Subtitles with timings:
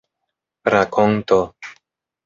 [0.73, 1.39] rakonto